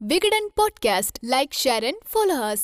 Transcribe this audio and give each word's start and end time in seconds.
Vikatan 0.00 0.50
podcast. 0.56 1.30
Like 1.30 1.56
share 1.64 1.84
and 1.84 2.02
follow 2.12 2.54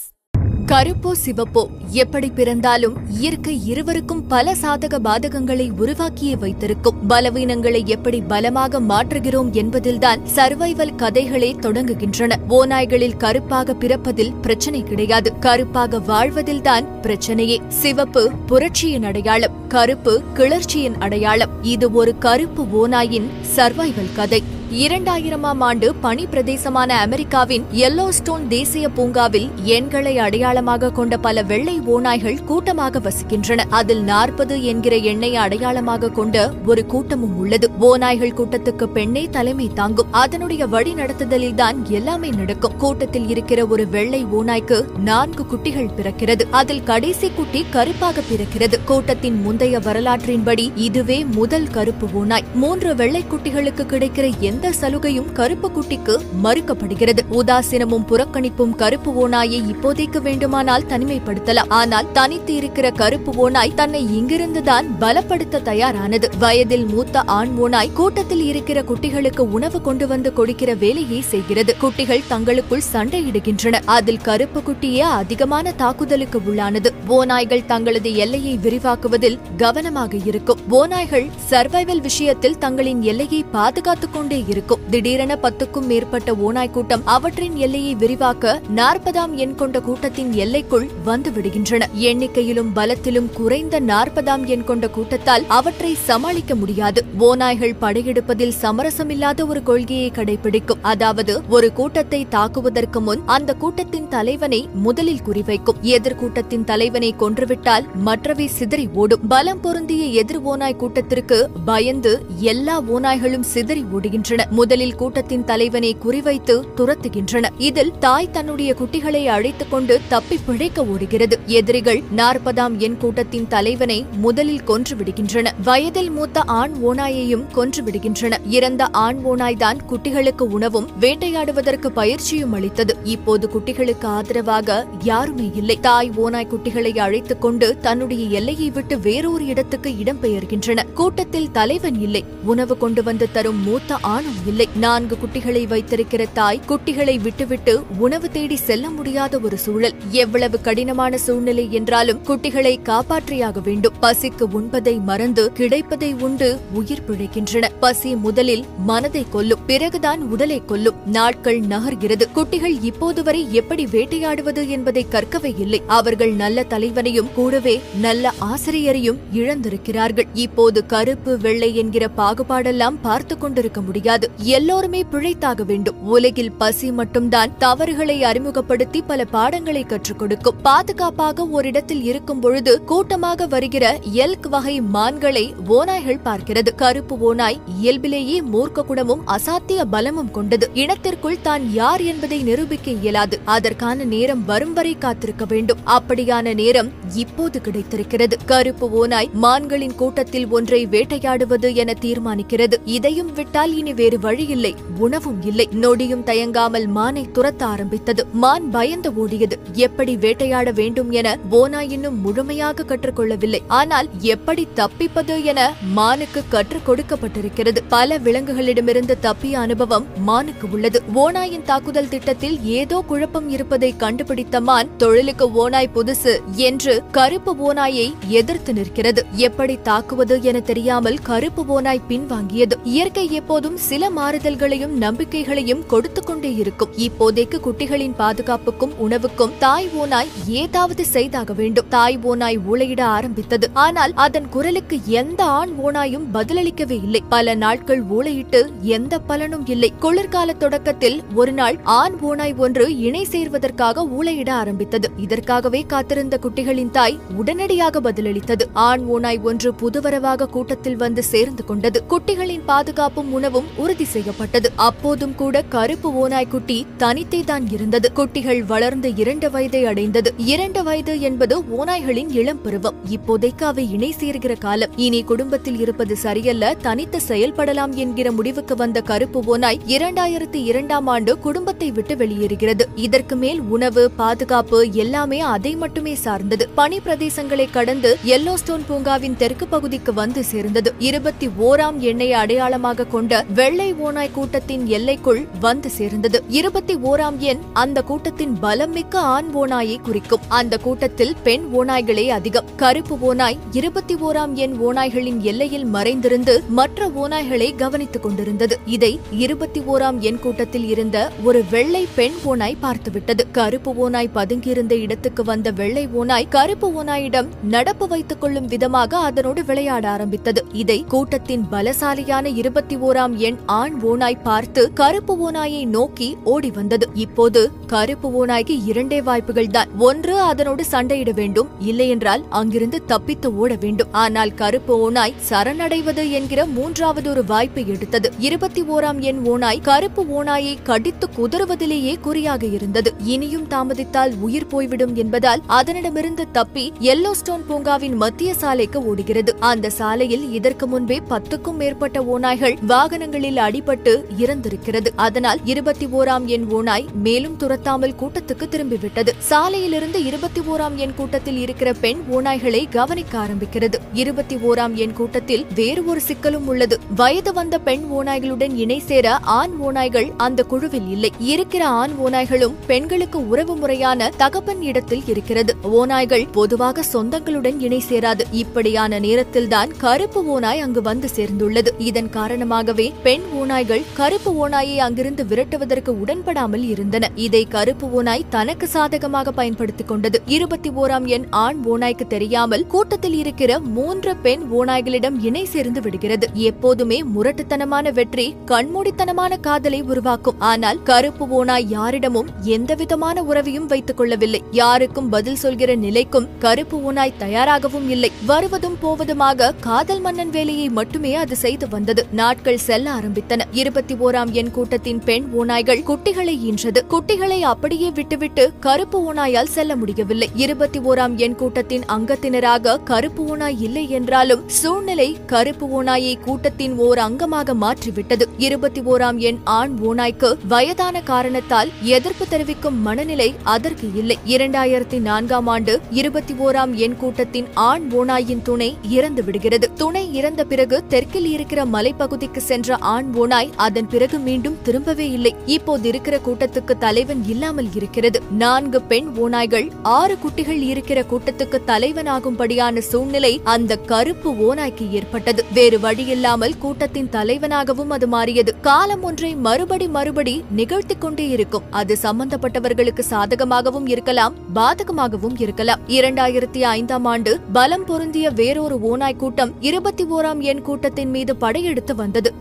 கருப்போ 0.67 1.13
சிவப்போ 1.25 1.67
எப்படி 1.89 2.31
பிறந்தாலும் 2.31 2.97
இயற்கை 3.09 3.67
இருவருக்கும் 3.67 4.27
பல 4.27 4.53
சாதக 4.53 4.99
பாதகங்களை 5.05 5.71
உருவாக்கியே 5.79 6.39
வைத்திருக்கும். 6.39 7.11
பலவீனங்களை 7.11 7.85
எப்படி 7.85 8.21
பலமாக 8.21 8.81
மாற்றுகிறோம் 8.81 9.53
என்பதில்தான் 9.53 10.21
சர்வைவல் 10.35 10.95
கதைகளே 10.97 11.55
தொடங்குகின்றன. 11.59 12.37
ஓநாய்களில் 12.49 13.17
கருப்பாக 13.17 13.75
பிறப்பதில் 13.75 14.41
பிரச்சனை 14.41 14.83
கிடையாது. 14.83 15.39
கருப்பாக 15.39 15.99
வாழ்வதில்தான் 15.99 16.87
பிரச்சனையே. 17.03 17.67
சிவப்பு 17.69 18.33
புரட்சியின் 18.47 19.05
அடையாளம். 19.05 19.67
கருப்பு 19.69 20.23
கிளர்ச்சியின் 20.35 20.99
அடையாளம். 20.99 21.63
இது 21.63 21.93
ஒரு 21.93 22.19
கருப்பு 22.19 22.89
ஓநாயின் 22.89 23.29
சர்வைவல் 23.57 24.15
கதை. 24.15 24.54
இரண்டாயிரமாம் 24.75 25.59
ஆண்டு 25.59 25.95
பனி 25.95 26.27
பிரதேசமான 26.27 26.89
அமெரிக்காவின் 27.01 27.65
எல்லோஸ்டோன் 27.71 28.49
தேசிய 28.49 28.89
பூங்காவில் 28.89 29.51
எண்களை 29.63 30.19
அடையாளமாக 30.19 30.91
கொண்ட 30.91 31.17
பல 31.17 31.43
வெள்ளை 31.43 31.81
ஓநாய்கள் 31.81 32.45
கூட்டமாக 32.45 32.99
வசிக்கின்றன. 32.99 33.65
அதில் 33.69 34.03
நாற்பது 34.03 34.65
என்கிற 34.65 34.97
எண்ணை 34.97 35.37
அடையாளமாக 35.37 36.09
கொண்ட 36.09 36.53
ஒரு 36.67 36.87
கூட்டமும் 36.87 37.37
உள்ளது. 37.37 37.71
ஓநாய்கள் 37.81 38.35
கூட்டத்துக்கு 38.37 38.85
பெண்ணே 38.85 39.25
தலைமை 39.25 39.71
தாங்கும். 39.75 40.07
அதனுடைய 40.11 40.67
வழி 40.67 40.95
நடத்துதலில்தான் 40.95 41.83
எல்லாமே 41.89 42.29
நடக்கும். 42.29 42.77
கூட்டத்தில் 42.77 43.29
இருக்கிற 43.29 43.67
ஒரு 43.67 43.89
வெள்ளை 43.89 44.25
ஓநாய்க்கு 44.25 44.99
நான்கு 44.99 45.47
குட்டிகள் 45.47 45.91
பிறக்கிறது. 45.97 46.43
அதில் 46.51 46.83
கடைசி 46.83 47.31
குட்டி 47.31 47.65
கருப்பாக 47.71 48.21
பிறக்கிறது. 48.21 48.75
கூட்டத்தின் 48.85 49.41
முந்தைய 49.41 49.79
வரலாற்றின்படி 49.79 50.73
இதுவே 50.75 51.25
முதல் 51.25 51.69
கருப்பு 51.69 52.09
ஓநாய். 52.13 52.45
மூன்று 52.55 52.95
வெள்ளை 52.95 53.25
குட்டிகளுக்கு 53.31 53.87
கிடைக்கிற 53.87 54.33
எந்த 54.39 54.63
சலுகையும் 54.73 55.33
கருப்பு 55.33 55.71
குட்டிக்கு 55.71 56.21
மறுக்கப்படுகிறது. 56.45 57.19
உதாசீனமும் 57.31 58.07
புறக்கணிப்பும் 58.07 58.75
கருப்பு 58.75 59.29
ஓநாயை 59.29 59.75
இப்போதைக்கு 59.75 60.23
வேண்டுமானால் 60.23 60.83
தனிமைப்படுத்தலாம். 60.83 61.69
ஆனால் 61.69 62.13
தனித்து 62.13 62.55
இருக்கிற 62.55 62.91
கருப்பு 62.91 63.33
ஓநாய் 63.37 63.75
தன்னை 63.75 64.23
இங்கிருந்துதான் 64.23 64.85
பலப்படுத்த 65.01 65.63
தயாரானது. 65.63 66.31
வயதில் 66.39 66.85
மூத்த 66.85 67.21
ஆண் 67.21 67.51
ஓனாய் 67.59 67.93
கூட்டத்தில் 67.93 68.43
இருக்கிற 68.45 68.83
குட்டிகளுக்கு 68.83 69.41
உணவு 69.41 69.81
கொண்டு 69.81 70.07
வந்து 70.07 70.33
கொடுக்கிற 70.33 70.75
வேலையை 70.75 71.21
செய்கிறது. 71.21 71.77
குட்டிகள் 71.81 72.23
தங்களுக்குள் 72.29 72.83
சண்டையிடுகின்றன. 72.93 73.81
அதில் 73.85 74.21
கருப்பு 74.21 74.61
குட்டியே 74.61 74.99
அதிகமான 74.99 75.73
தாக்குதலுக்கு 75.73 76.39
உள்ளானது. 76.39 76.87
ஓநாய்கள் 77.09 77.67
தங்களது 77.67 78.15
எல்லையை 78.15 78.59
விரிவாக்குவதில் 78.63 79.39
கவனமாக 79.57 80.17
இருக்கும். 80.25 80.59
ஓநாய்கள் 80.71 81.31
சர்வைவல் 81.51 82.01
விஷயத்தில் 82.01 82.59
தங்களின் 82.59 83.03
எல்லையை 83.03 83.45
பாதுகாத்துக் 83.53 84.13
கொண்டே 84.13 84.44
இருக்கும். 84.49 84.81
திடீரென 84.91 85.39
பத்துக்கும் 85.43 85.87
மேற்பட்ட 85.87 86.35
ஓநாய் 86.35 86.71
கூட்டம் 86.71 87.03
அவற்றின் 87.05 87.57
எல்லையை 87.57 87.95
விரிவாக்க 87.95 88.61
நாற்பதாம் 88.77 89.35
எண் 89.35 89.55
கொண்ட 89.55 89.81
கூட்டத்தின் 89.81 90.33
எல்லைக்குள் 90.33 90.89
வந்து 91.05 91.31
விடுகின்றன. 91.31 91.83
எண்ணிக்கையிலும் 91.95 92.73
பலத்திலும் 92.73 93.31
குறைந்த 93.33 93.81
நாற்பதாம் 93.81 94.45
எண் 94.45 94.65
கொண்ட 94.65 94.89
கூட்டத்தால் 94.89 95.45
அவற்றை 95.49 95.95
சமாளிக்க 95.95 96.55
முடியாது. 96.55 97.05
ஓநாய்கள் 97.19 97.75
படையெடுப்பதில் 97.81 98.55
சமரசமில்லாத 98.63 99.47
ஒரு 99.47 99.63
கொள்கையை 99.63 100.11
கடைபிடிக்கும். 100.11 100.83
அதாவது 100.83 101.43
ஒரு 101.49 101.73
கூட்டத்தை 101.73 102.27
தாக்குவதற்கு 102.31 103.01
முன் 103.01 103.23
அந்த 103.27 103.55
கூட்டத்தின் 103.55 104.09
தலைவனை 104.09 104.69
முதலில் 104.73 105.23
குறிவைக்கும். 105.27 105.81
எதிர்கூட்டத்தின் 105.83 106.65
தலைவனை 106.65 107.15
கொன்றுவிட்டால் 107.19 107.87
மற்றவை 107.95 108.47
சிதறி 108.47 108.89
ஓடும். 108.95 109.21
பலம் 109.29 109.61
பொருந்திய 109.61 110.05
எதிர் 110.05 110.43
ஓநாய் 110.43 110.77
கூட்டத்திற்கு 110.77 111.51
பயந்து 111.65 112.25
எல்லா 112.39 112.81
ஓநாய்களும் 112.83 113.41
சிதறி 113.41 113.85
ஓடுகின்றன. 113.93 114.34
முதலில் 114.51 114.95
கூட்டத்தின் 114.95 115.45
தலைவனை 115.45 115.97
குறிவைத்து 116.05 116.63
துரத்துகின்றன. 116.77 117.49
இதில் 117.59 117.93
தாய் 117.99 118.31
தன்னுடைய 118.31 118.75
குட்டிகளை 118.75 119.27
அழைத்துக் 119.27 119.71
கொண்டு 119.71 120.01
தப்பி 120.09 120.39
பிழைக்க 120.47 120.85
ஓடுகிறது. 120.85 121.39
எதிரிகள் 121.47 122.03
நாற்பதாம் 122.17 122.77
எண் 122.77 122.97
கூட்டத்தின் 122.97 123.49
தலைவனை 123.49 124.07
முதலில் 124.17 124.65
கொன்று 124.65 124.97
விடுகின்றன 124.97 125.51
வயதில் 125.65 126.11
மூத்த 126.11 126.43
ஆண் 126.43 126.73
ஓநாயையும் 126.87 127.51
கொன்று 127.53 127.83
விடுகின்றன 127.83 128.37
இறந்த 128.49 128.87
ஆண் 128.87 129.19
ஓநாய்தான் 129.25 129.79
குட்டிகளுக்கு 129.91 130.43
உணவும் 130.43 130.89
வேட்டையாடுவதற்கு 131.01 131.87
பயிற்சியும் 131.87 132.53
அளித்தது. 132.53 132.97
இப்போது 133.05 133.49
குட்டிகளுக்கு 133.49 134.05
ஆதரவாக 134.05 134.87
யாருமே 135.03 135.51
இல்லை. 135.55 135.81
தாய் 135.81 136.11
ஓநாய் 136.17 136.49
குட்டிகளை 136.51 136.99
அழைத்துக் 136.99 137.41
கொண்டு 137.41 137.79
தன்னுடைய 137.79 138.27
எல்லையை 138.27 138.71
விட்டு 138.71 138.99
வேறொரு 138.99 139.47
இடத்துக்கு 139.47 139.91
இடம்பெயர்கின்றன. 139.91 140.93
கூட்டத்தில் 140.93 141.51
தலைவன் 141.51 142.01
இல்லை. 142.01 142.25
உணவு 142.45 142.79
கொண்டு 142.79 143.03
வந்து 143.03 143.29
தரும் 143.33 143.63
மூத்த 143.63 143.97
ஆண் 144.01 144.24
ஆணும் 144.25 144.47
இல்லை. 144.47 144.69
நான்கு 144.77 145.17
குட்டிகளை 145.23 145.67
வைத்திருக்கிற 145.67 146.27
தாய் 146.33 146.61
குட்டிகளை 146.69 147.21
விட்டுவிட்டு 147.21 147.83
உணவு 147.99 148.31
தேடி 148.31 148.57
செல்ல 148.57 148.91
முடியாத 148.91 149.39
ஒரு 149.39 149.59
சூழல். 149.59 149.95
எவ்வளவு 150.11 150.61
கடினமான 150.61 151.19
சூழ்நிலை 151.19 151.73
என்றாலும் 151.73 152.21
குட்டிகளை 152.27 152.75
காப்பாற்றியாக 152.85 153.63
வேண்டும். 153.63 153.95
பசிக்கு 154.03 154.45
உண்பதை 154.59 155.01
மறந்து 155.01 155.53
கிடைப்பதை 155.53 156.15
உண்டு 156.21 156.61
உயிர் 156.73 157.05
பிழைக்கின்றன. 157.09 157.69
பசி 157.81 158.15
முதலில் 158.15 158.65
மனதை 158.79 159.27
கொல்லும் 159.31 159.65
பிறகுதான் 159.67 160.23
உடலை 160.23 160.63
கொல்லும். 160.65 160.95
நாட்கள் 161.07 161.61
நகர்கிறது. 161.61 162.27
குட்டிகள் 162.33 162.77
இப்போது 162.81 163.23
வரை 163.23 163.43
எப்படி 163.51 163.87
வேட்டையாடுவது 163.87 164.69
என்பதை 164.69 165.07
கற்கவே 165.09 165.55
இல்லை. 165.59 165.83
அவர்கள் 165.87 166.33
நல்ல 166.33 166.63
தலைவனையும் 166.63 167.33
கூடவே 167.35 167.81
நல்ல 168.01 168.33
ஆசிரியரையும் 168.39 169.21
இழந்திருக்கிறார்கள். 169.35 170.27
இப்போது 170.35 170.87
கருப்பு 170.87 171.39
வெள்ளை 171.39 171.77
என்கிற 171.77 172.11
பாகுபாடெல்லாம் 172.17 172.99
பார்த்து 173.03 173.39
கொண்டிருக்க 173.39 173.81
முடியாது. 173.81 174.13
எல்லோருமே 174.37 175.05
பிழைத்தாக 175.13 175.65
வேண்டும். 175.65 176.03
உலகில் 176.03 176.53
பசி 176.53 176.93
மட்டும்தான் 176.93 177.59
தவறுகளை 177.59 178.25
அறிமுகப்படுத்தி 178.25 179.03
பல 179.03 179.25
பாடங்களை 179.25 179.83
கற்றுக் 179.83 180.19
கொடுக்கும். 180.19 180.55
பாதுகாப்பாக 180.63 181.47
ஓரிடத்தில் 181.47 182.03
இருக்கும் 182.03 182.41
பொழுது 182.41 182.85
கூட்டமாக 182.85 183.47
வருகிற 183.47 183.99
எல்க் 184.13 184.47
வகை 184.47 184.81
மான்களை 184.81 185.55
ஓநாய்கள் 185.69 186.21
பார்க்கிறது. 186.25 186.75
கருப்பு 186.75 187.19
ஓநாய் 187.19 187.61
இயல்பிலேயே 187.81 188.43
மூர்க்க 188.53 188.83
குணமும் 188.83 189.23
அசாத்திய 189.27 189.83
பலமும் 189.91 190.31
கொண்டது. 190.31 190.71
இனத்திற்குள் 190.75 191.41
தான் 191.43 191.73
யார் 191.73 192.01
என்பதை 192.01 192.43
நிரூபிக்க 192.43 192.91
இயலாது. 192.91 193.41
அதற்கான 193.45 194.05
நேரம் 194.05 194.45
வரும் 194.45 194.73
வரை 194.73 194.97
காத்திருக்க 194.99 195.45
வேண்டும். 195.45 195.79
அப்படியான 195.87 196.55
நேரம் 196.55 196.91
இப்போது 197.15 197.61
கிடைத்திருக்கிறது. 197.61 198.39
கருப்பு 198.45 198.91
ஓநாய் 198.91 199.31
மான்களின் 199.43 199.95
கூட்டத்தில் 199.95 200.49
ஒன்றை 200.49 200.87
வேட்டையாடுவது 200.87 201.75
என 201.75 201.95
தீர்மானிக்கிறது. 202.01 202.73
இதையும் 202.85 203.33
விட்டால் 203.33 203.77
இனி 203.77 203.93
வேறு 204.05 204.19
வழியில்லை 204.21 204.73
உணவும் 204.99 205.39
இல்லை. 205.43 205.69
நொடியும் 205.83 206.25
தயங்காமல் 206.29 206.87
மானை 206.97 207.23
துரத்த 207.37 207.63
ஆரம்பித்தது. 207.63 208.23
மான் 208.43 208.67
பயந்து 208.71 209.11
ஓடியது. 209.11 209.57
எப்படி 209.85 210.13
வேட்டையாட 210.17 210.69
வேண்டும் 210.71 211.11
என 211.11 211.29
போனா 211.51 211.81
இன்னும் 211.95 212.19
முழுமையாக 212.21 212.85
கற்றுக்கொள்ளவில்லை. 212.89 213.61
ஆனால் 213.79 214.09
எப்படி 214.33 214.63
தப்பிப்பது 214.75 215.37
என 215.45 215.61
மானுக்கு 215.99 216.43
கற்றுக் 216.49 216.87
கொடுக்கப்பட்டிருக்கிறது. 216.89 217.81
பல 217.89 218.19
விலங்குகளிடமிருந்து 218.19 219.15
தப்பிய 219.23 219.53
அனுபவம் 219.65 220.07
மானுக்கு 220.27 220.69
உள்ளது. 220.71 221.03
ஓநாயின் 221.15 221.67
தாக்குதல் 221.71 222.09
திட்டத்தில் 222.09 222.57
ஏதோ 222.65 222.99
குழப்பம் 223.09 223.49
இருப்பதை 223.49 223.91
கண்டுபிடித்த 223.97 224.61
மான் 224.61 224.93
தொழிலுக்கு 224.97 225.53
ஓநாய் 225.53 225.93
புதுசு 225.95 226.35
என்று 226.69 227.03
கருப்பு 227.11 227.55
ஓனாயை 227.69 228.09
எதிர்த்து 228.41 228.73
நிற்கிறது. 228.73 229.25
எப்படி 229.49 229.77
தாக்குவது 229.83 230.39
என 230.43 230.61
தெரியாமல் 230.61 231.19
கருப்பு 231.23 231.65
ஓனாய் 231.77 232.07
பின்வாங்கியது. 232.09 232.77
இயற்கை 232.85 233.27
எப்போதும் 233.33 233.81
சில 233.95 234.11
மாறுதல்களையும் 234.11 234.95
நம்பிக்கைகளையும் 234.97 235.87
கொடுத்து 235.87 236.23
கொண்டே 236.23 236.55
இருக்கும். 236.55 236.89
இப்போதைக்கு 236.97 237.61
குட்டிகளின் 237.61 238.15
பாதுகாப்புக்கும் 238.19 238.95
உணவுக்கும் 238.99 239.53
தாய் 239.59 239.89
ஓநாய் 239.95 240.29
ஏதாவது 240.47 241.05
செய்தாக 241.05 241.53
வேண்டும். 241.53 241.89
தாய் 241.89 242.19
ஓநாய் 242.23 242.59
ஊழையிட 242.59 243.01
ஆரம்பித்தது. 243.01 243.71
ஆனால் 243.73 244.13
அதன் 244.15 244.49
குரலுக்கு 244.49 244.99
எந்த 245.07 245.45
ஆண் 245.45 245.75
ஓநாயும் 245.85 246.25
பதிலளிக்கவே 246.35 246.91
இல்லை. 246.91 247.23
பல 247.29 247.55
நாட்கள் 247.55 248.05
ஊழையிட்டு 248.05 248.73
எந்த 248.81 249.19
பலனும் 249.19 249.67
இல்லை. 249.67 249.93
குளிர்கால 249.99 250.53
தொடக்கத்தில் 250.53 251.23
ஒரு 251.35 251.53
நாள் 251.53 251.79
ஆண் 251.83 252.17
ஓநாய் 252.21 252.55
ஒன்று 252.55 252.99
இணை 252.99 253.25
சேர்வதற்காக 253.25 254.05
ஊழையிட 254.05 254.51
ஆரம்பித்தது. 254.51 255.11
இதற்காகவே 255.17 255.85
காத்திருந்த 255.89 256.39
குட்டிகளின் 256.43 256.91
தாய் 256.91 257.19
உடனடியாக 257.37 258.01
பதிலளித்தது. 258.01 258.63
ஆண் 258.73 259.05
ஓநாய் 259.05 259.39
ஒன்று 259.39 259.75
புதுவரவாக 259.75 260.47
கூட்டத்தில் 260.47 260.97
வந்து 260.97 261.23
சேர்ந்து 261.23 261.65
கொண்டது. 261.65 262.05
குட்டிகளின் 262.09 262.63
பாதுகாப்பும் 262.67 263.33
உணவும் 263.33 263.83
உறுதி 263.85 264.05
செய்யப்பட்டது. 264.05 264.69
அப்போதும் 264.89 265.35
கூட 265.35 265.63
கருப்பு 265.75 266.11
ஓநாய்க்குட்டி 266.21 266.77
தனித்தே 266.99 267.41
தான் 267.45 267.67
இருந்தது. 267.71 268.09
குட்டிகள் 268.13 268.61
வளர்ந்து 268.65 269.09
இரண்டு 269.23 269.49
வயதை 269.51 269.83
அடைந்தது. 269.85 270.31
இரண்டு 270.53 270.83
வயது 270.83 271.15
என்பது 271.21 271.55
ஓநாய்களின் 271.79 272.31
இளம் 272.41 272.63
பருவம். 272.63 272.99
இப்போதைக்கு 273.15 273.65
அவை 273.71 273.85
இணை 273.93 274.11
சேர்கிற 274.21 274.55
காலம். 274.59 274.93
இனி 274.97 275.21
குடும்பத்தில் 275.23 275.79
இருப்பது 275.79 276.17
சரியல்ல. 276.17 276.75
தனித்து 276.87 277.21
செயல்படலாம் 277.29 277.93
என்கிற 278.03 278.29
முடிவுக்கு 278.39 278.77
வந்த 278.77 279.01
கருப்பு 279.11 279.41
ஓநாய் 279.47 279.81
இரண்டாயிரத்தி 279.97 280.61
இரண்டாம் 280.71 281.07
ஆண்டு 281.07 281.33
குடும்பத்தை 281.39 281.89
விட்டு 281.91 282.17
வெளியேறுகிறது. 282.17 282.87
இதற்கு 283.07 283.37
மேல் 283.37 283.61
உணவு 283.75 284.05
பாதுகாப்பு 284.21 284.81
எல்லாமே 285.03 285.41
அதை 285.55 285.75
மட்டுமே 285.77 286.15
சார்ந்தது. 286.25 286.67
பனி 286.81 287.01
பிரதேசங்களை 287.07 287.69
கடந்து 287.71 288.13
எல்லோஸ்டோன் 288.37 288.87
பூங்காவின் 288.89 289.39
தெற்கு 289.43 289.69
பகுதிக்கு 289.75 290.15
வந்து 290.23 290.45
சேர்ந்தது. 290.53 290.91
இருபத்தி 291.11 291.49
ஓராம் 291.69 292.01
எண்ணை 292.11 292.31
அடையாளமாக 292.43 293.09
கொண்ட 293.15 293.33
வெள்ள 293.55 293.74
ஓநாய் 293.81 294.31
கூட்டத்தின் 294.33 294.87
எல்லைக்குள் 294.87 295.47
வந்து 295.61 295.91
சேர்ந்தது. 295.91 296.43
இருபத்தி 296.49 296.97
ஓராம் 296.97 297.37
எண் 297.39 297.59
அந்த 297.73 298.03
கூட்டத்தின் 298.03 298.59
பலம் 298.61 298.93
மிக்க 298.93 299.19
ஆண் 299.19 299.47
ஓநாயை 299.55 300.01
குறிக்கும். 300.01 300.41
அந்த 300.49 300.79
கூட்டத்தில் 300.79 301.37
பெண் 301.43 301.69
ஓநாய்களே 301.73 302.29
அதிகம். 302.29 302.65
கருப்பு 302.77 303.21
ஓநாய் 303.21 303.59
இருபத்தி 303.73 304.15
ஓராம் 304.15 304.53
எண் 304.53 304.77
ஓநாய்களின் 304.85 305.39
எல்லையில் 305.39 305.85
மறைந்திருந்து 305.85 306.63
மற்ற 306.69 307.09
ஓநாய்களை 307.09 307.77
கவனித்துக் 307.77 308.23
கொண்டிருந்தது. 308.23 308.79
இதை 308.87 309.21
இருபத்தி 309.31 309.81
ஓராம் 309.81 310.19
எண் 310.19 310.39
கூட்டத்தில் 310.39 310.89
இருந்த 310.89 311.33
ஒரு 311.45 311.65
வெள்ளை 311.71 312.09
பெண் 312.15 312.33
ஓநாய் 312.45 312.77
பார்த்துவிட்டது. 312.83 313.41
கருப்பு 313.53 313.97
ஓநாய் 313.97 314.31
பதுங்கியிருந்த 314.35 314.93
இடத்துக்கு 314.93 315.45
வந்த 315.45 315.71
வெள்ளை 315.71 316.09
ஓநாய் 316.09 316.49
கருப்பு 316.49 317.05
ஓநாயிடம் 317.05 317.49
நடப்பு 317.63 318.09
வைத்துக் 318.09 318.41
கொள்ளும் 318.41 318.67
விதமாக 318.67 319.19
அதனோடு 319.19 319.65
விளையாட 319.65 320.09
ஆரம்பித்தது. 320.09 320.65
இதை 320.73 321.05
கூட்டத்தின் 321.09 321.65
பலசாலியான 321.73 322.57
இருபத்தி 322.57 322.97
ஓராம் 322.97 323.35
எண் 323.35 323.57
ஆண் 323.67 324.01
ஓநாய் 324.01 324.37
பார்த்து 324.37 324.93
கருப்பு 324.93 325.51
ஓநாயை 325.51 325.87
நோக்கி 325.87 326.37
ஓடி 326.45 326.71
வந்தது. 326.71 327.09
இப்போது 327.15 327.71
கருப்பு 327.87 328.29
ஓநாய்க்கு 328.31 328.85
இரண்டே 328.85 329.23
வாய்ப்புகள் 329.23 329.67
தான். 329.67 329.89
ஒன்று 329.99 330.41
அதனோடு 330.41 330.85
சண்டையிட 330.91 331.35
வேண்டும். 331.35 331.69
இல்லையென்றால் 331.79 332.45
அங்கிருந்து 332.51 333.05
தப்பித்து 333.05 333.57
ஓட 333.57 333.77
வேண்டும். 333.81 334.09
ஆனால் 334.13 334.55
கருப்பு 334.55 334.99
ஓநாய் 334.99 335.35
சரணடைவது 335.49 336.31
என்கிற 336.31 336.67
மூன்றாவது 336.67 337.31
ஒரு 337.31 337.45
வாய்ப்பை 337.45 337.89
எடுத்தது. 337.89 338.33
இருபத்தி 338.39 338.83
ஓராம் 338.83 339.19
எண் 339.19 339.45
ஓநாய் 339.45 339.81
கருப்பு 339.81 340.25
ஓநாயை 340.25 340.77
கடித்து 340.83 341.29
குதறுவதிலேயே 341.37 342.21
குறியாக 342.21 342.67
இருந்தது. 342.67 343.15
இனியும் 343.25 343.67
தாமதித்தால் 343.67 344.35
உயிர் 344.41 344.67
போய்விடும் 344.67 345.15
என்பதால் 345.15 345.63
அதனிடமிருந்து 345.69 346.47
தப்பி 346.53 346.93
எல்லோஸ்டோன் 346.99 347.65
பூங்காவின் 347.69 348.17
மத்திய 348.17 348.55
சாலைக்கு 348.55 349.07
ஓடுகிறது. 349.07 349.57
அந்த 349.61 349.91
சாலையில் 349.91 350.53
இதற்கு 350.53 350.87
முன்பே 350.87 351.21
பத்துக்கும் 351.29 351.77
மேற்பட்ட 351.77 352.23
ஓநாய்கள் 352.23 352.77
வாகனங்களில் 352.87 353.44
அடிபட்டு 353.51 354.25
இறந்திருக்கிறது. 354.39 355.07
அதனால் 355.17 355.59
இருபத்தி 355.65 356.07
ஓராம் 356.07 356.45
எண் 356.45 356.67
ஓநாய் 356.71 357.05
மேலும் 357.23 357.57
துரத்தாமல் 357.59 358.15
கூட்டத்துக்கு 358.21 358.69
திரும்பிவிட்டது. 358.71 359.29
சாலையிலிருந்து 359.51 360.25
இருபத்தி 360.25 360.61
ஓராம் 360.61 360.95
எண் 360.95 361.15
கூட்டத்தில் 361.15 361.59
இருக்கிற 361.59 361.93
பெண் 361.93 362.19
ஓநாய்களை 362.33 362.89
கவனிக்க 362.89 363.39
ஆரம்பிக்கிறது. 363.39 363.95
இருபத்தி 364.13 364.57
ஓராம் 364.57 364.95
எண் 364.95 365.13
கூட்டத்தில் 365.13 365.67
வேறு 365.75 366.05
ஒரு 366.05 366.21
சிக்கலும் 366.29 366.67
உள்ளது. 366.67 366.99
வயது 367.15 367.53
வந்த 367.53 367.79
பெண் 367.79 368.05
ஓநாய்களுடன் 368.13 368.75
இணை 368.75 368.99
சேர 368.99 369.39
ஆண் 369.39 369.71
ஓநாய்கள் 369.85 370.33
அந்த 370.37 370.63
குழுவில் 370.63 371.11
இல்லை. 371.11 371.33
இருக்கிற 371.39 371.87
ஆண் 371.87 372.11
ஓநாய்களும் 372.27 372.73
பெண்களுக்கு 372.87 373.49
உறவு 373.49 373.77
முறையான 373.77 374.33
தகப்பன் 374.37 374.83
இடத்தில் 374.83 375.23
இருக்கிறது. 375.27 375.77
ஓநாய்கள் 375.93 376.53
பொதுவாக 376.53 377.03
சொந்தங்களுடன் 377.13 377.81
இணை 377.81 378.03
சேராது. 378.09 378.41
இப்படியான 378.53 379.19
நேரத்தில்தான் 379.19 379.91
கருப்பு 379.97 380.47
ஓநாய் 380.47 380.81
அங்கு 380.81 381.03
வந்து 381.03 381.29
சேர்ந்துள்ளது. 381.37 381.89
இதன் 381.99 382.31
காரணமாகவே 382.31 383.13
பெண் 383.23 383.34
ஓநாய்கள் 383.41 384.03
கருப்பு 384.15 384.69
ஓநாயை 384.69 384.97
அங்கிருந்து 384.97 385.45
விரட்டுவதற்கு 385.45 386.09
உடன்படாமல் 386.09 386.89
இருந்தன. 386.89 387.31
இதை 387.35 387.65
கருப்பு 387.65 388.11
ஓநாய் 388.11 388.45
தனக்கு 388.49 388.89
சாதகமாக 388.89 389.53
பயன்படுத்திக் 389.53 390.09
கொண்டது. 390.09 390.43
இருபத்தி 390.47 390.91
ஓராம் 390.91 391.25
எண் 391.25 391.47
ஆண் 391.51 391.77
ஓநாய்க்கு 391.85 392.27
தெரியாமல் 392.27 392.87
கூட்டத்தில் 392.87 393.35
இருக்கிற 393.35 393.79
மூன்று 393.79 394.37
பெண் 394.37 394.63
ஓநாய்களிடம் 394.73 395.35
இணை 395.41 395.65
சேர்ந்து 395.65 396.01
விடுகிறது. 396.01 396.49
எப்போதுமே 396.55 397.23
முரட்டுத்தனமான 397.23 398.13
வெற்றி 398.13 398.55
கண்மூடித்தனமான 398.67 399.57
காதலை 399.57 400.03
உருவாக்கும். 400.03 400.61
ஆனால் 400.61 401.03
கருப்பு 401.03 401.65
ஓனாய் 401.65 401.89
யாரிடமும் 401.89 402.49
எந்தவிதமான 402.61 403.43
உறவையும் 403.43 403.87
வைத்துக் 403.87 404.17
கொள்ளவில்லை. 404.17 404.63
யாருக்கும் 404.71 405.29
பதில் 405.29 405.57
சொல்கிற 405.57 405.95
நிலைக்கும் 405.95 406.49
கருப்பு 406.59 407.13
ஓனாய் 407.13 407.33
தயாராகவும் 407.39 408.11
இல்லை. 408.11 408.33
வருவதும் 408.47 408.99
போவதுமாக 409.03 409.73
காதல் 409.81 410.21
மன்னன் 410.21 410.51
வேலையை 410.51 410.89
மட்டுமே 410.89 411.35
அது 411.35 411.57
செய்து 411.57 411.89
வந்தது. 411.89 412.27
நாட்கள் 412.31 412.79
செல்ல 412.79 413.23
ஆரம்பித்தன. 413.25 413.61
இருபத்தி 413.73 414.15
ஓராம் 414.15 414.51
எண் 414.51 414.71
கூட்டத்தின் 414.71 415.21
பெண் 415.25 415.45
ஓநாய்கள் 415.59 416.03
குட்டிகளை 416.03 416.55
ஈன்றது. 416.69 417.01
குட்டிகளை 417.11 417.61
அப்படியே 417.61 418.11
விட்டுவிட்டு 418.11 418.73
கருப்பு 418.81 419.35
ஓநாயால் 419.35 419.73
செல்ல 419.77 419.97
முடியவில்லை. 419.97 420.51
இருபத்தி 420.55 420.99
ஓராம் 420.99 421.37
எண் 421.37 421.55
கூட்டத்தின் 421.55 422.03
அங்கத்தினராக 422.17 423.03
கருப்பு 423.05 423.45
ஓநாய் 423.45 423.83
இல்லை 423.83 424.11
என்றாலும் 424.11 424.69
சூழ்நிலை 424.69 425.37
கருப்பு 425.47 426.03
ஓநாயை 426.03 426.41
கூட்டத்தின் 426.41 426.97
ஓர் 426.97 427.19
அங்கமாக 427.19 427.75
மாற்றிவிட்டது. 427.75 428.49
இருபத்தி 428.59 429.01
ஓராம் 429.01 429.37
எண் 429.37 429.59
ஆண் 429.65 429.97
ஓநாய்க்கு 430.05 430.57
வயதான 430.69 431.23
காரணத்தால் 431.23 431.89
எதிர்ப்பு 432.03 432.47
தெரிவிக்கும் 432.49 433.03
மனநிலை 433.03 433.55
அதற்கு 433.63 434.11
இல்லை. 434.15 434.39
இரண்டாயிரத்தி 434.47 435.21
நான்காம் 435.21 435.67
ஆண்டு 435.67 436.01
இருபத்தி 436.11 436.55
ஓராம் 436.55 436.95
எண் 436.95 437.17
கூட்டத்தின் 437.17 437.67
ஆண் 437.75 438.11
ஓநாயின் 438.11 438.63
துணை 438.63 438.97
இறந்து 439.09 439.45
விடுகிறது 439.45 439.91
துணை 439.95 440.35
இறந்த 440.35 440.65
பிறகு 440.65 441.03
தெற்கில் 441.09 441.47
இருக்கிற 441.47 441.85
மலைப்பகுதிக்கு 441.85 442.57
சென்ற 442.57 442.97
ஆண் 443.15 443.31
ஓனாய் 443.39 443.71
அதன் 443.87 444.09
பிறகு 444.09 444.39
மீண்டும் 444.39 444.77
திரும்பவே 444.85 445.27
இல்லை. 445.37 445.53
இப்போது 445.67 446.09
இருக்கிற 446.09 446.37
கூட்டத்துக்கு 446.47 446.93
தலைவன் 446.99 447.43
இல்லாமல் 447.49 447.89
இருக்கிறது. 447.95 448.39
நான்கு 448.63 449.01
பெண் 449.03 449.29
ஓநாய்கள் 449.43 449.87
ஆறு 450.03 450.35
குட்டிகள் 450.39 450.81
இருக்கிற 450.83 451.25
கூட்டத்துக்கு 451.31 451.79
தலைவனாகும்படியான 451.87 452.99
சூழ்நிலை 452.99 453.61
அந்த 453.65 453.97
கருப்பு 453.97 454.51
ஓநாய்க்கு 454.67 455.11
ஏற்பட்டது. 455.11 455.65
வேறு 455.75 455.99
வழியில்லாமல் 455.99 456.79
கூட்டத்தின் 456.79 457.29
தலைவனாகவும் 457.33 458.13
அது 458.17 458.29
மாறியது. 458.29 458.73
காலம் 458.81 459.23
ஒன்றை 459.23 459.51
மறுபடி 459.57 460.09
மறுபடி 460.09 460.55
நிகழ்த்திக் 460.71 461.21
கொண்டே 461.21 461.49
இருக்கும். 461.49 461.83
அது 461.91 462.19
சம்பந்தப்பட்டவர்களுக்கு 462.23 463.25
சாதகமாகவும் 463.31 464.09
இருக்கலாம் 464.09 464.55
பாதகமாகவும் 464.75 465.57
இருக்கலாம். 465.57 466.01
இரண்டாயிரத்தி 466.09 466.81
ஐந்தாம் 466.81 467.25
ஆண்டு 467.25 467.53
பலம் 467.73 468.05
பொருந்திய 468.05 468.51
வேறொரு 468.51 469.01
ஓநாய் 469.01 469.41
கூட்டம் 469.43 469.73
இருபத்தி 469.81 470.25
ஓராம் 470.25 470.61
எண் 470.73 470.83
கூட்டத்தின் 470.83 471.31
மீது 471.31 471.57
படையெடுத்து 471.57 472.15
வந்தது. 472.15 472.53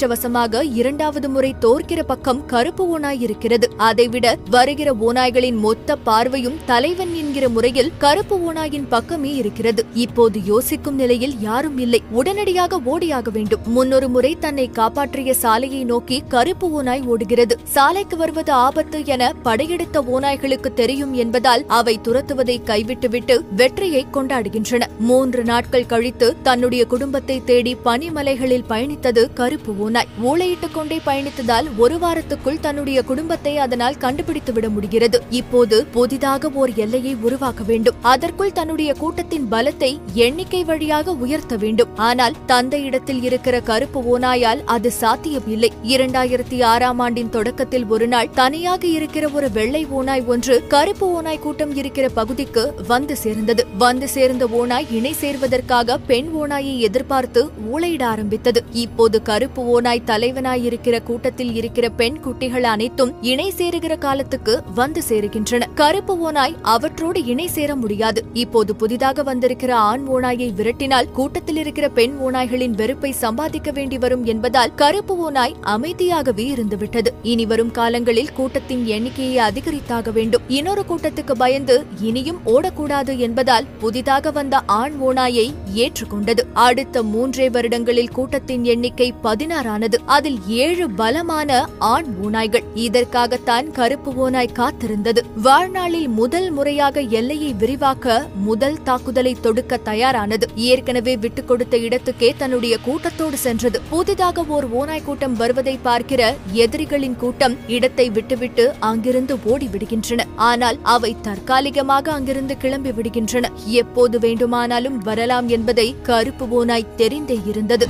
துரதிருஷ்டவசமாக 0.00 0.60
இரண்டாவது 0.74 1.28
முறை 1.28 1.54
தோற்கிற 1.58 2.02
பக்கம் 2.02 2.40
கருப்பு 2.46 2.84
ஓனாய் 2.88 3.20
இருக்கிறது. 3.20 3.66
அதைவிட 3.76 4.26
வருகிற 4.50 4.90
ஓநாய்களின் 5.06 5.58
மொத்த 5.58 5.96
பார்வையும் 5.96 6.56
தலைவன் 6.66 7.12
என்கிற 7.14 7.48
முறையில் 7.48 7.90
கருப்பு 7.98 8.36
ஓநாயின் 8.46 8.86
பக்கமே 8.88 9.32
இருக்கிறது. 9.34 9.82
இப்போது 9.94 10.38
யோசிக்கும் 10.44 10.94
நிலையில் 10.94 11.34
யாரும் 11.40 11.78
இல்லை. 11.78 12.00
உடனடியாக 12.10 12.80
ஓடியாக 12.84 13.30
வேண்டும். 13.30 13.60
முன்னொரு 13.66 14.08
முறை 14.08 14.36
தன்னை 14.40 14.66
காப்பாற்றிய 14.70 15.34
சாலையை 15.34 15.82
நோக்கி 15.84 16.18
கருப்பு 16.28 16.70
ஓநாய் 16.70 17.04
ஓடுகிறது. 17.06 17.56
சாலைக்கு 17.64 18.16
வருவது 18.16 18.52
ஆபத்து 18.52 19.00
என 19.06 19.32
படையெடுத்த 19.42 20.04
ஓநாய்களுக்கு 20.14 20.72
தெரியும் 20.74 21.14
என்பதால் 21.14 21.64
அவை 21.80 21.96
துரத்துவதை 22.08 22.58
கைவிட்டுவிட்டு 22.64 23.44
வெற்றியை 23.56 24.06
கொண்டாடுகின்றன. 24.12 24.82
மூன்று 24.98 25.44
நாட்கள் 25.44 25.86
கழித்து 25.86 26.28
தன்னுடைய 26.42 26.84
குடும்பத்தை 26.86 27.38
தேடி 27.44 27.76
பனிமலைகளில் 27.84 28.68
பயணித்தது 28.68 29.24
கருப்பு 29.34 29.88
ஓநாய் 29.90 30.08
ஊளையிட்டுக் 30.24 30.74
கொண்டே 30.74 31.00
பயணித்ததால் 31.06 31.68
ஒரு 31.76 31.96
வாரத்துக்குள் 31.96 32.60
தன்னுடைய 32.60 33.02
குடும்பத்தை 33.02 33.58
அதனால் 33.58 33.96
கண்டுபிடித்து 33.96 34.52
விட 34.52 34.68
முடிகிறது. 34.68 35.22
இப்போது 35.30 35.86
புதிதாக 35.86 36.50
ஓர் 36.54 36.70
எல்லையை 36.74 37.16
உருவாக்க 37.20 37.62
வேண்டும். 37.62 37.94
அதற்குள் 38.00 38.52
தன்னுடைய 38.52 38.92
கூட்டத்தின் 38.92 39.46
பலத்தை 39.50 40.00
எண்ணிக்கை 40.14 40.64
வழியாக 40.64 41.12
உயர்த்த 41.12 41.56
வேண்டும். 41.56 41.88
ஆனால் 41.96 42.36
தந்தையிடத்தில் 42.46 43.22
இருக்கிற 43.22 43.60
கருப்பு 43.60 44.02
ஓநாயால் 44.12 44.62
அது 44.64 44.90
சாத்தியமில்லை. 44.90 45.72
இரண்டாயிரத்தி 45.88 46.64
ஆறாம் 46.64 46.98
ஆண்டின் 46.98 47.30
தொடக்கத்தில் 47.30 47.86
ஒரு 47.86 48.08
நாள் 48.08 48.30
தனியாக 48.34 48.86
இருக்கிற 48.86 49.28
ஒரு 49.28 49.50
வெள்ளை 49.50 49.86
ஓநாய் 49.86 50.24
ஒன்று 50.26 50.66
கருப்பு 50.68 51.12
ஓநாய் 51.12 51.38
கூட்டம் 51.38 51.74
இருக்கிற 51.74 52.08
பகுதிக்கு 52.08 52.74
வந்து 52.86 53.16
சேர்ந்தது. 53.16 53.66
வந்து 53.78 54.08
சேர்ந்த 54.08 54.46
ஓநாய் 54.46 54.86
இணை 54.90 55.12
சேர்வதற்காக 55.12 55.98
பெண் 55.98 56.30
ஓநாயை 56.42 56.78
எதிர்பார்த்து 56.78 57.50
ஊளையிட 57.72 58.02
ஆரம்பித்தது. 58.02 58.64
இப்போது 58.72 59.22
கருப்பு 59.22 59.78
ஓநாய் 59.80 60.02
தலைவனாய் 60.06 60.64
இருக்கிற 60.64 61.00
கூட்டத்தில் 61.00 61.54
இருக்கிற 61.54 61.88
பெண் 61.88 62.20
குட்டிகள் 62.20 62.62
அனைத்தும் 62.62 63.22
இணை 63.22 63.52
சேருகிற 63.56 63.98
காலத்துக்கு 63.98 64.62
வந்து 64.74 65.02
சேருகின்றன. 65.08 65.66
கருப்பு 65.74 66.18
ஓநாய் 66.18 66.56
அவற்றோடு 66.62 67.24
இணை 67.24 67.46
சேர 67.46 67.76
முடியாது. 67.76 68.24
இப்போது 68.32 68.76
புதிதாக 68.76 69.22
வந்திருக்கிற 69.22 69.76
ஆண் 69.76 70.04
ஓநாயை 70.08 70.48
விரட்டினால் 70.56 71.10
கூட்டத்தில் 71.10 71.56
இருக்கிற 71.56 71.88
பெண் 71.88 72.16
ஓநாய்களின் 72.24 72.70
வெறுப்பை 72.70 73.12
சம்பாதிக்க 73.12 73.70
வேண்டி 73.70 73.98
வரும் 73.98 74.24
என்பதால் 74.24 74.74
கருப்பு 74.74 75.16
ஓநாய் 75.18 75.56
அமைதியாகவே 75.66 76.46
இருந்துவிட்டது. 76.56 77.06
இனி 77.22 77.46
வரும் 77.46 77.70
காலங்களில் 77.70 78.32
கூட்டத்தின் 78.32 78.86
எண்ணிக்கையை 78.86 79.50
அதிகரித்தாக 79.50 80.12
வேண்டும். 80.12 80.42
இன்னொரு 80.48 80.84
கூட்டத்துக்கு 80.88 81.34
பயந்து 81.38 81.84
இனியும் 82.00 82.40
ஓடக்கூடாது 82.46 83.16
என்பதால் 83.16 83.66
புதிதாக 83.78 84.30
வந்த 84.30 84.60
ஆண் 84.66 84.94
ஓநாயை 85.02 85.54
ஏற்றுக்கொண்டது. 85.74 86.40
அடுத்த 86.52 87.02
மூன்றே 87.02 87.50
வருடங்களில் 87.50 88.10
கூட்டத்தின் 88.10 88.64
எண்ணிக்கை 88.64 89.12
பதினாறு 89.12 89.68
தயாரானது 89.70 90.00
அதில் 90.06 90.38
ஏழு 90.46 90.90
பலமான 90.90 91.68
ஆண் 91.78 92.06
ஓநாய்கள் 92.22 92.62
இதற்காகத்தான் 92.74 93.70
கருப்பு 93.70 94.14
ஓநாய் 94.14 94.50
காத்திருந்தது. 94.52 95.18
வாழ்நாளில் 95.42 96.08
முதல் 96.08 96.50
முறையாக 96.50 97.00
எல்லையை 97.00 97.52
விரிவாக்க 97.52 98.26
முதல் 98.34 98.82
தாக்குதலை 98.82 99.36
தொடுக்க 99.40 99.76
தயாரானது. 99.76 100.48
ஏற்கனவே 100.56 101.16
விட்டுக் 101.16 101.48
கொடுத்த 101.48 101.76
இடத்துக்கே 101.76 102.32
தன்னுடைய 102.36 102.78
கூட்டத்தோடு 102.78 103.36
சென்றது. 103.36 103.80
புதிதாக 103.90 104.44
ஓர் 104.48 104.70
ஓநாய் 104.70 105.02
கூட்டம் 105.02 105.36
வருவதை 105.36 105.78
பார்க்கிற 105.82 106.36
எதிரிகளின் 106.52 107.16
கூட்டம் 107.16 107.56
இடத்தை 107.68 108.10
விட்டுவிட்டு 108.10 108.74
அங்கிருந்து 108.80 109.36
ஓடிவிடுகின்றன. 109.36 110.20
ஆனால் 110.36 110.78
அவை 110.82 111.16
தற்காலிகமாக 111.22 112.12
அங்கிருந்து 112.12 112.56
கிளம்பி 112.56 112.90
விடுகின்றன. 112.90 113.44
எப்போது 113.64 114.18
வேண்டுமானாலும் 114.18 114.98
வரலாம் 114.98 115.48
என்பதை 115.48 115.96
கருப்பு 116.02 116.48
ஓநாய் 116.48 116.86
தெரிந்தே 116.96 117.38
இருந்தது. 117.46 117.88